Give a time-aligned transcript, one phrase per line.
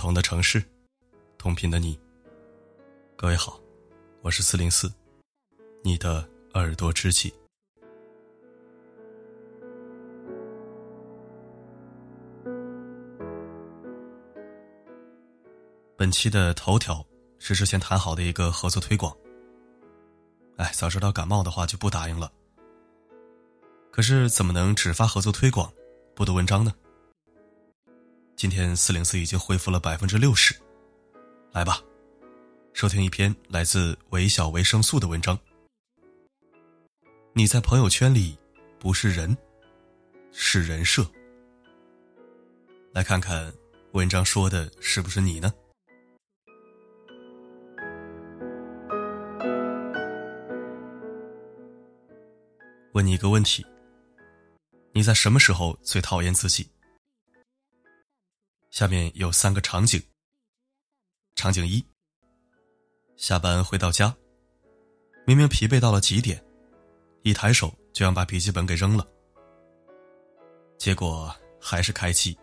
[0.00, 0.64] 同的城市，
[1.36, 2.00] 同频的你。
[3.16, 3.60] 各位好，
[4.22, 4.90] 我是四零四，
[5.84, 7.30] 你的耳朵知己。
[15.98, 17.04] 本期的头条
[17.38, 19.14] 是之前谈好的一个合作推广。
[20.56, 22.32] 哎，早知道感冒的话就不答应了。
[23.90, 25.70] 可是怎么能只发合作推广，
[26.14, 26.72] 不读文章呢？
[28.40, 30.54] 今天四零四已经恢复了百分之六十，
[31.52, 31.78] 来吧，
[32.72, 35.38] 收听一篇来自微小维生素的文章。
[37.34, 38.38] 你在朋友圈里
[38.78, 39.36] 不是人，
[40.32, 41.06] 是人设。
[42.94, 43.52] 来看看
[43.92, 45.52] 文章说的是不是你呢？
[52.92, 53.62] 问你一个问题：
[54.92, 56.66] 你在什么时候最讨厌自己？
[58.70, 60.00] 下面有三个场景。
[61.34, 61.84] 场景一：
[63.16, 64.14] 下班回到家，
[65.26, 66.42] 明明疲惫到了极点，
[67.22, 69.06] 一抬手就要把笔记本给扔了，
[70.78, 72.38] 结果还是开机，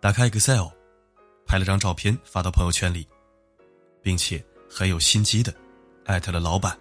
[0.00, 0.68] 打开 Excel，
[1.46, 3.08] 拍了张照片发到朋友圈里，
[4.02, 5.54] 并且很有心机的
[6.04, 6.78] 艾特了老板。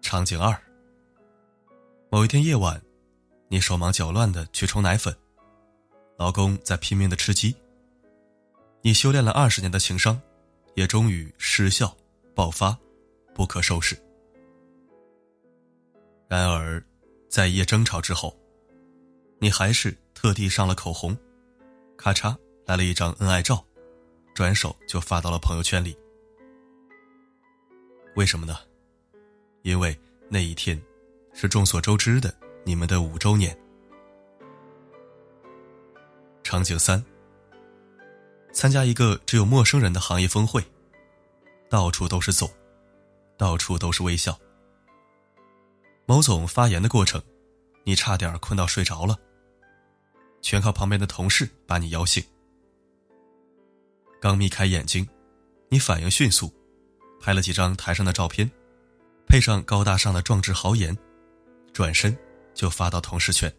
[0.00, 0.56] 场景二：
[2.08, 2.80] 某一天夜晚，
[3.48, 5.14] 你手忙脚乱的去冲奶粉。
[6.16, 7.54] 老公在拼命的吃鸡。
[8.82, 10.20] 你修炼了二十年的情商，
[10.74, 11.96] 也终于失效、
[12.34, 12.76] 爆发，
[13.34, 13.96] 不可收拾。
[16.28, 16.82] 然而，
[17.28, 18.36] 在一夜争吵之后，
[19.38, 21.16] 你还是特地上了口红，
[21.96, 23.64] 咔嚓来了一张恩爱照，
[24.34, 25.96] 转手就发到了朋友圈里。
[28.16, 28.58] 为什么呢？
[29.62, 30.80] 因为那一天，
[31.32, 32.32] 是众所周知的
[32.64, 33.56] 你们的五周年。
[36.44, 37.02] 场景三：
[38.52, 40.62] 参加一个只有陌生人的行业峰会，
[41.70, 42.48] 到处都是总，
[43.38, 44.38] 到处都是微笑。
[46.04, 47.20] 某总发言的过程，
[47.82, 49.18] 你差点困到睡着了，
[50.42, 52.22] 全靠旁边的同事把你摇醒。
[54.20, 55.08] 刚眯开眼睛，
[55.70, 56.52] 你反应迅速，
[57.20, 58.48] 拍了几张台上的照片，
[59.26, 60.96] 配上高大上的壮志豪言，
[61.72, 62.16] 转身
[62.52, 63.52] 就发到同事圈。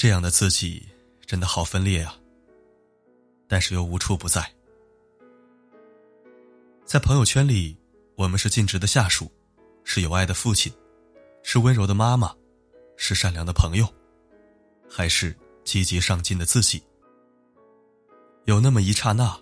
[0.00, 0.88] 这样的自己
[1.26, 2.16] 真的好分裂啊，
[3.46, 4.50] 但是又无处不在。
[6.86, 7.76] 在朋友圈里，
[8.16, 9.30] 我们是尽职的下属，
[9.84, 10.72] 是有爱的父亲，
[11.42, 12.34] 是温柔的妈妈，
[12.96, 13.86] 是善良的朋友，
[14.88, 16.82] 还是积极上进的自己？
[18.46, 19.38] 有那么一刹那，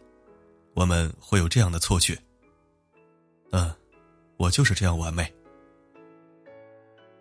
[0.74, 2.20] 我们会有这样的错觉：
[3.52, 3.72] 嗯，
[4.36, 5.32] 我就是这样完美。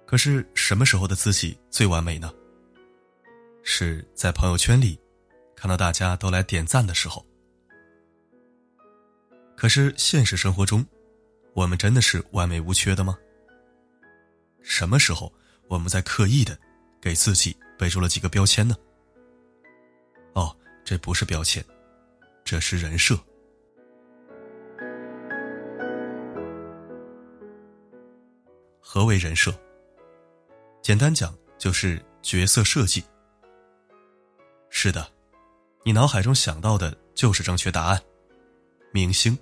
[0.07, 2.33] 可是什么时候的自己最完美呢？
[3.69, 4.97] 是在朋友圈里，
[5.53, 7.23] 看到大家都来点赞的时候。
[9.57, 10.83] 可是现实生活中，
[11.53, 13.17] 我们真的是完美无缺的吗？
[14.61, 15.31] 什么时候
[15.67, 16.57] 我们在刻意的
[17.01, 18.73] 给自己备注了几个标签呢？
[20.31, 21.63] 哦，这不是标签，
[22.45, 23.19] 这是人设。
[28.79, 29.53] 何为人设？
[30.81, 33.03] 简单讲就是角色设计。
[34.79, 35.11] 是的，
[35.83, 37.99] 你脑海中想到的就是正确答案。
[38.91, 39.35] 明星，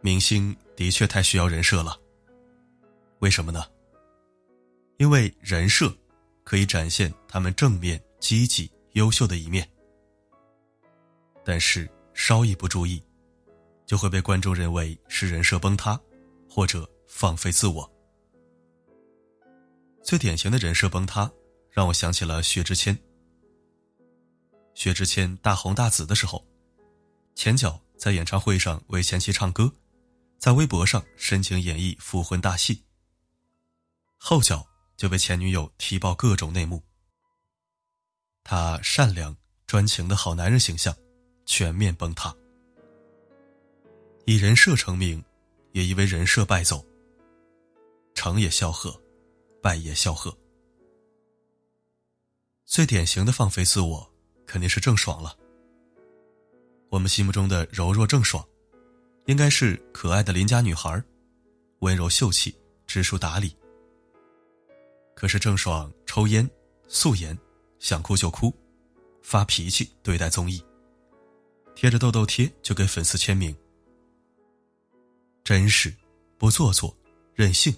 [0.00, 1.94] 明星的确太需要人设了。
[3.18, 3.66] 为什么呢？
[4.96, 5.94] 因为人设
[6.42, 9.70] 可以展现他们正面、积极、优秀的一面。
[11.44, 13.04] 但是稍一不注意，
[13.84, 16.00] 就会被观众认为是人设崩塌，
[16.48, 17.92] 或者放飞自我。
[20.02, 21.30] 最典型的人设崩塌，
[21.70, 22.98] 让我想起了薛之谦。
[24.74, 26.44] 薛之谦大红大紫的时候，
[27.34, 29.72] 前脚在演唱会上为前妻唱歌，
[30.38, 32.82] 在微博上深情演绎复婚大戏。
[34.16, 34.66] 后脚
[34.96, 36.82] 就被前女友踢爆各种内幕。
[38.44, 39.36] 他善良
[39.66, 40.94] 专情的好男人形象
[41.46, 42.34] 全面崩塌，
[44.24, 45.24] 以人设成名，
[45.72, 46.84] 也因为人设败走。
[48.14, 49.00] 成也萧何，
[49.62, 50.36] 败也萧何。
[52.64, 54.11] 最典型的放飞自我。
[54.52, 55.34] 肯定是郑爽了。
[56.90, 58.46] 我们心目中的柔弱郑爽，
[59.24, 61.02] 应该是可爱的邻家女孩，
[61.78, 62.54] 温柔秀气，
[62.86, 63.56] 知书达理。
[65.14, 66.46] 可是郑爽抽烟、
[66.86, 67.36] 素颜，
[67.78, 68.54] 想哭就哭，
[69.22, 70.62] 发脾气对待综艺，
[71.74, 73.56] 贴着痘痘贴就给粉丝签名，
[75.42, 75.90] 真实，
[76.36, 76.94] 不做作，
[77.34, 77.74] 任性，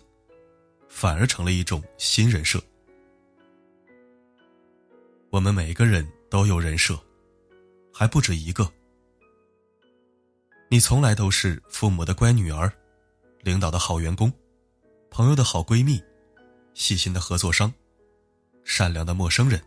[0.88, 2.60] 反而成了一种新人设。
[5.30, 6.98] 我们每一个人都有人设，
[7.92, 8.68] 还不止一个。
[10.68, 12.72] 你从来都是父母的乖女儿，
[13.42, 14.32] 领导的好员工，
[15.12, 16.02] 朋友的好闺蜜，
[16.74, 17.72] 细心的合作商，
[18.64, 19.62] 善良的陌生人，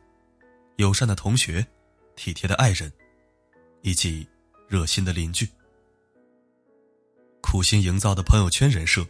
[0.76, 1.66] 友善的同学，
[2.18, 2.92] 体贴的爱人，
[3.82, 4.28] 以及
[4.68, 5.48] 热心的邻居。
[7.42, 9.08] 苦心营造的朋友圈人设，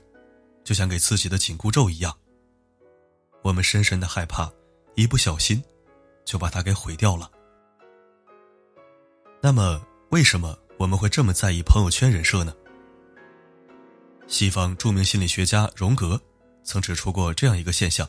[0.64, 2.16] 就像给自己的紧箍咒一样。
[3.42, 4.48] 我们深深的害怕，
[4.94, 5.60] 一不小心，
[6.24, 7.32] 就把它给毁掉了。
[9.48, 12.54] 那么，为什么我们会这么在意朋友圈人设呢？
[14.28, 16.22] 西方著名心理学家荣格
[16.66, 18.06] 曾指出过这样一个现象：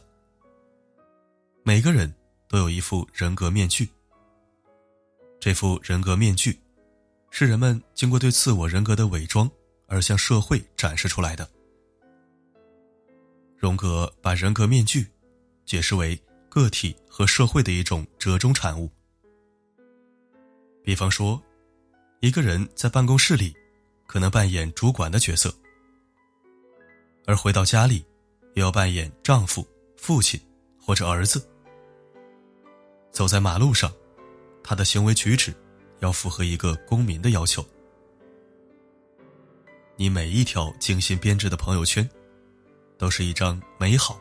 [1.62, 2.12] 每个人
[2.48, 3.88] 都有一副人格面具。
[5.38, 6.60] 这副人格面具，
[7.30, 9.48] 是人们经过对自我人格的伪装
[9.86, 11.48] 而向社会展示出来的。
[13.56, 15.06] 荣格把人格面具。
[15.64, 18.90] 解释为个体和社会的一种折中产物。
[20.88, 21.38] 比方说，
[22.20, 23.54] 一个人在办公室里
[24.06, 25.54] 可能扮演主管的角色，
[27.26, 28.02] 而回到家里
[28.54, 29.68] 又要扮演丈夫、
[29.98, 30.40] 父亲
[30.80, 31.46] 或者儿子。
[33.12, 33.92] 走在马路上，
[34.62, 35.52] 他的行为举止
[35.98, 37.62] 要符合一个公民的要求。
[39.94, 42.08] 你每一条精心编制的朋友圈，
[42.96, 44.18] 都是一张美好。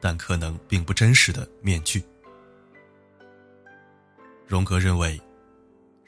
[0.00, 2.02] 但可能并不真实的面具。
[4.48, 5.20] 荣格认为，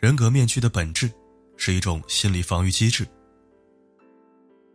[0.01, 1.13] 人格面具的本质
[1.59, 3.07] 是一种心理防御机制。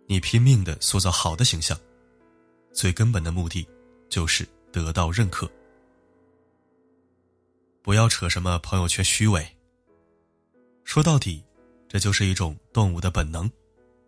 [0.06, 1.76] 你拼命的塑造好的形象，
[2.72, 3.68] 最根本的目的
[4.08, 5.50] 就是得到认可。
[7.82, 9.44] 不要扯什么朋友圈虚伪。
[10.84, 11.44] 说到底，
[11.90, 13.50] 这就是一种动物的本能，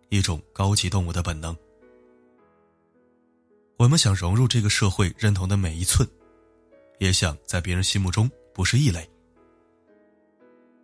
[0.09, 1.57] 一种高级动物的本能。
[3.77, 6.07] 我们想融入这个社会认同的每一寸，
[6.99, 9.09] 也想在别人心目中不是异类。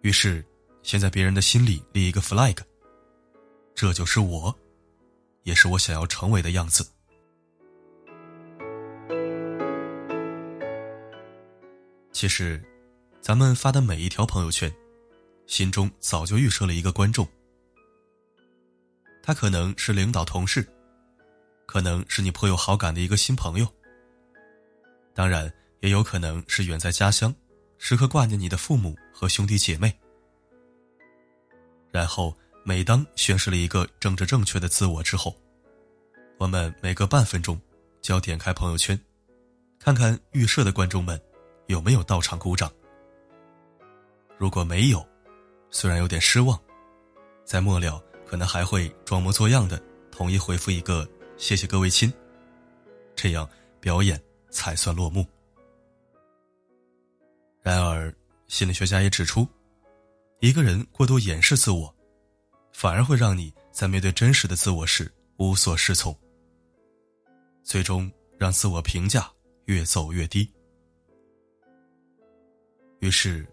[0.04, 0.44] 于是，
[0.82, 2.58] 先在别人的心里立一个 flag，
[3.74, 4.54] 这就是我，
[5.44, 6.86] 也是我想要成为的样子。
[12.12, 12.62] 其实，
[13.22, 14.70] 咱们发的每一条朋友圈，
[15.48, 17.26] 心中早就预设了一个观众，
[19.24, 20.68] 他可能是领导、同事。
[21.66, 23.66] 可能是你颇有好感的一个新朋友，
[25.14, 27.34] 当然也有可能是远在家乡，
[27.86, 29.94] 时刻挂念你的父母和兄弟姐妹。
[31.92, 32.34] 然后，
[32.64, 35.36] 每当宣示了一个政治正确的自我之后，
[36.38, 37.60] 我们每隔半分钟
[38.02, 38.98] 就要点开朋友圈，
[39.80, 41.22] 看看预设的观众们
[41.68, 42.72] 有没有到场鼓掌。
[44.38, 45.06] 如果没有，
[45.70, 46.58] 虽然有点失望，
[47.44, 49.78] 在末了可能还会装模作样的
[50.10, 51.06] 统一回复一个。
[51.36, 52.10] 谢谢各位亲，
[53.14, 53.46] 这样
[53.82, 54.18] 表演
[54.50, 55.26] 才算落幕。
[57.64, 58.14] 然而，
[58.48, 59.48] 心理学家也指出，
[60.42, 61.96] 一个人过度掩饰自我，
[62.74, 66.14] 反而会让你在面对真实的自我时无所适从，
[67.64, 69.32] 最终让自我评价
[69.66, 70.52] 越走越低。
[73.00, 73.48] 于是，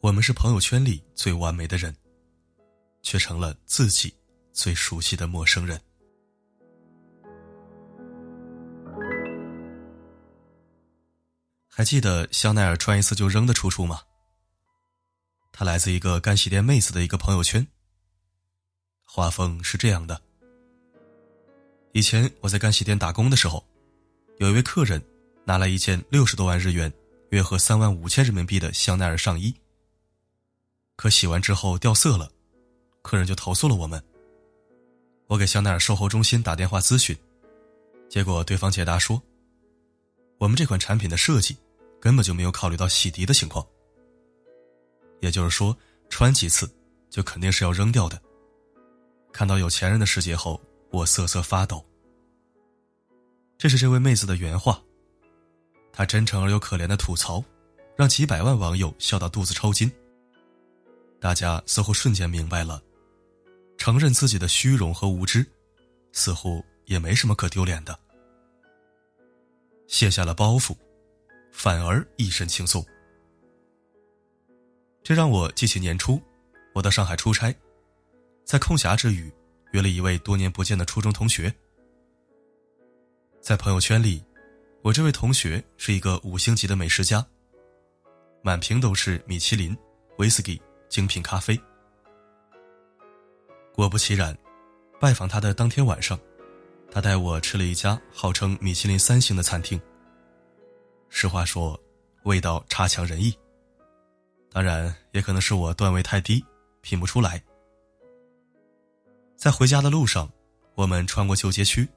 [0.00, 1.96] 我们是朋友圈里最完美的人，
[3.00, 4.14] 却成了自己
[4.52, 5.80] 最熟悉的陌生人。
[11.78, 14.00] 还记得香奈儿穿一次就扔的出处吗？
[15.52, 17.64] 它来自一个干洗店妹子的一个朋友圈。
[19.04, 20.20] 画风是这样的：
[21.92, 23.64] 以前我在干洗店打工的时候，
[24.38, 25.00] 有一位客人
[25.44, 26.92] 拿来一件六十多万日元
[27.30, 29.54] （约合三万五千人民币）的香奈儿上衣，
[30.96, 32.28] 可洗完之后掉色了，
[33.02, 34.02] 客人就投诉了我们。
[35.28, 37.16] 我给香奈儿售后中心打电话咨询，
[38.10, 39.22] 结果对方解答说
[40.38, 41.56] ：“我们这款产品的设计。”
[42.00, 43.66] 根本就没有考虑到洗涤的情况，
[45.20, 45.76] 也就是说，
[46.08, 46.70] 穿几次
[47.10, 48.20] 就肯定是要扔掉的。
[49.32, 51.84] 看到有钱人的世界后，我瑟瑟发抖。
[53.56, 54.80] 这是这位妹子的原话，
[55.92, 57.42] 她真诚而又可怜的吐槽，
[57.96, 59.90] 让几百万网友笑到肚子抽筋。
[61.20, 62.80] 大家似乎瞬间明白了，
[63.76, 65.44] 承认自己的虚荣和无知，
[66.12, 67.98] 似乎也没什么可丢脸的。
[69.88, 70.76] 卸下了包袱。
[71.58, 72.86] 反而一身轻松，
[75.02, 76.22] 这让我记起年初，
[76.72, 77.52] 我到上海出差，
[78.44, 79.28] 在空暇之余，
[79.72, 81.52] 约了一位多年不见的初中同学。
[83.40, 84.24] 在朋友圈里，
[84.82, 87.26] 我这位同学是一个五星级的美食家，
[88.40, 89.76] 满屏都是米其林、
[90.18, 91.60] 威士忌、精品咖啡。
[93.74, 94.32] 果不其然，
[95.00, 96.16] 拜访他的当天晚上，
[96.88, 99.80] 他带我吃了一家号称米其林三星的餐厅。
[101.08, 101.78] 实话说，
[102.24, 103.36] 味道差强人意，
[104.50, 106.44] 当然，也可能是我段位太低，
[106.80, 107.42] 品不出来。
[109.36, 110.30] 在回家的路上，
[110.74, 111.88] 我们穿过旧街区。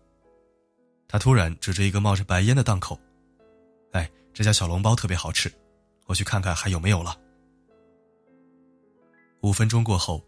[1.07, 2.97] 他突然指着一个冒着白烟的档口
[3.91, 5.51] ：“哎，这家小笼包特别好吃，
[6.05, 7.19] 我去看看还有没有了。”
[9.41, 10.23] 五分钟过后，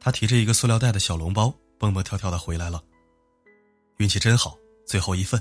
[0.00, 2.82] 他提着一个塑料袋的小笼包，蹦蹦跳跳的回来了。
[3.98, 5.40] 运气真好，最后一份。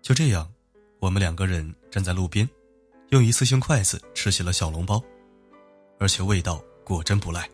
[0.00, 0.50] 就这样，
[1.04, 2.48] 我们两个人站在路边，
[3.10, 5.04] 用一次性筷子吃起了小笼包，
[5.98, 7.46] 而且味道果真不赖。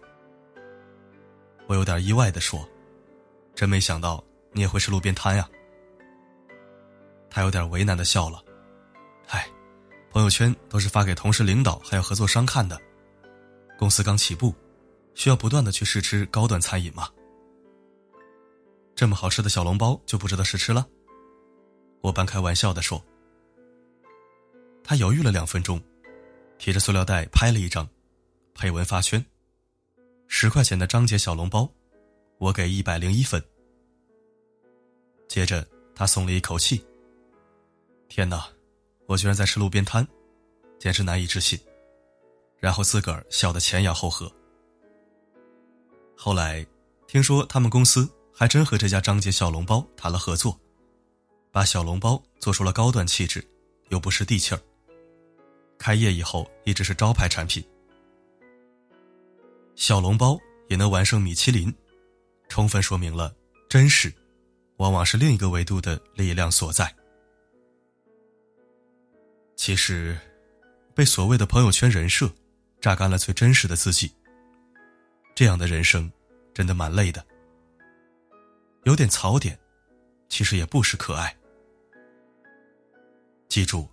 [1.67, 2.65] 我有点意外的说
[3.53, 4.23] ：“真没想到。”
[4.55, 5.49] 你也会吃路边摊呀？
[7.29, 8.41] 他有点为难的笑了，
[9.27, 9.49] 唉，
[10.11, 12.81] 朋友圈都是发给同事、领导还有合作商看的，
[13.77, 14.55] 公司刚起步，
[15.15, 17.09] 需要不断的去试吃高端餐饮嘛。
[18.95, 20.87] 这么好吃的小笼包就不值得试吃了？
[22.01, 23.05] 我半开玩笑的说。
[24.91, 25.81] 他犹豫了两分钟，
[26.59, 27.89] 提着塑料袋拍了一张，
[28.55, 29.25] 配文发圈：
[30.27, 31.73] 十块钱的张姐小笼包，
[32.39, 33.41] 我给一百零一分。
[35.29, 36.85] 接着，他松了一口气。
[38.09, 38.49] 天哪，
[39.07, 40.05] 我居然在吃路边摊，
[40.77, 41.57] 简直难以置信。
[42.59, 44.29] 然后自个儿笑得前仰后合。
[46.17, 46.67] 后来，
[47.07, 50.59] 听说他们公司还真和这家张姐小笼包谈了合作，
[51.53, 53.41] 把小笼包做出了高端气质，
[53.91, 54.61] 又不失地气儿。
[55.81, 57.67] 开业以后一直是招牌产品。
[59.75, 61.75] 小笼包也能完胜米其林，
[62.51, 63.35] 充分说明了
[63.67, 64.13] 真实。
[64.77, 66.95] 往往是另一个维度的力量所在。
[69.57, 70.19] 其实，
[70.95, 72.31] 被所谓的朋友圈人设
[72.81, 74.11] 榨干了最真实的自己。
[75.35, 76.11] 这样的人生，
[76.55, 77.25] 真的蛮累的。
[78.85, 79.59] 有点槽点，
[80.31, 81.35] 其实也不失可爱。
[83.49, 83.87] 记住，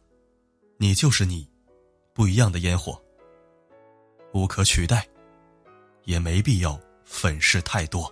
[0.77, 1.49] 你就是你，
[2.17, 2.99] 不一样的烟火，
[4.33, 5.07] 无可取代，
[6.05, 8.11] 也没必要粉饰太多。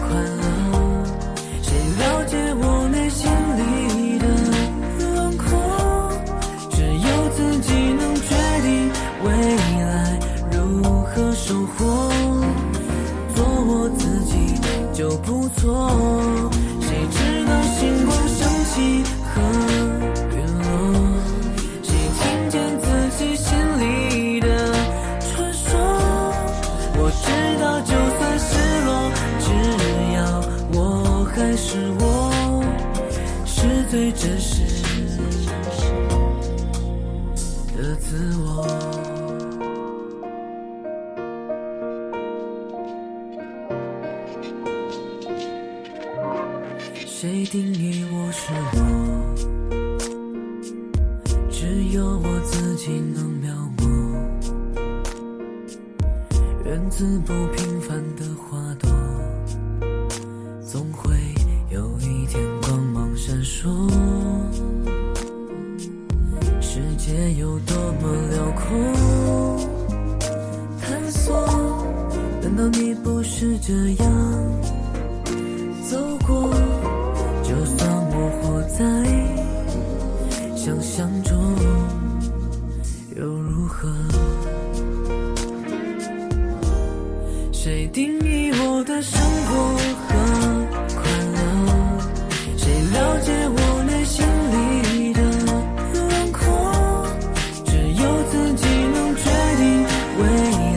[0.00, 0.42] 快乐，
[1.62, 1.68] 谁
[1.98, 4.24] 了解我内心里的
[4.98, 5.44] 轮廓？
[6.70, 8.28] 只有自己能决
[8.62, 8.90] 定
[9.24, 9.30] 未
[9.82, 10.18] 来
[10.50, 10.56] 如
[11.02, 12.10] 何收获。
[13.34, 14.32] 做我自己
[14.92, 15.90] 就不错，
[47.24, 48.78] 谁定义我是我？
[51.50, 53.88] 只有我自己能描摹。
[56.66, 58.90] 源自不平凡的花朵，
[60.60, 61.14] 总会
[61.70, 62.44] 有一天。
[62.60, 63.70] 光芒闪烁，
[66.60, 68.68] 世界有多么辽阔，
[70.78, 71.34] 探索，
[72.42, 74.12] 难道你不是这样
[75.88, 76.43] 走过？
[78.76, 78.84] 在
[80.56, 81.32] 想象中
[83.14, 83.88] 又如何？
[87.52, 89.76] 谁定义我的生活
[90.08, 90.12] 和
[90.96, 91.02] 快
[91.34, 91.38] 乐？
[92.56, 95.22] 谁了解我内心里的
[95.94, 96.42] 轮廓？
[97.64, 98.02] 只有
[98.32, 99.22] 自己能决
[99.56, 99.62] 定
[100.18, 100.22] 未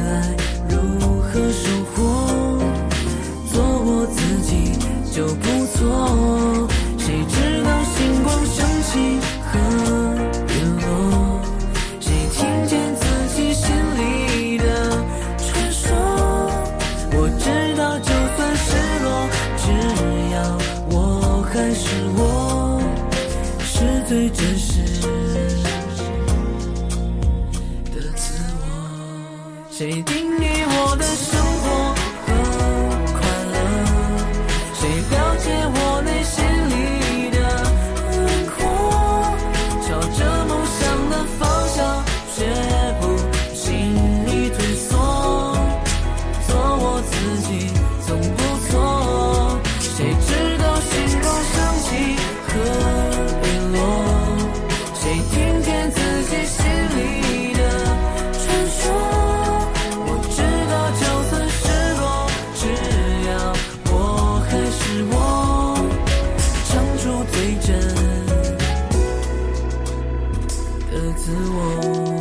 [0.04, 0.38] 来
[0.70, 0.76] 如
[1.20, 1.96] 何生活。
[3.52, 4.78] 做我自己
[5.12, 5.47] 就。
[24.08, 25.27] 最真实。
[71.28, 72.17] 自我。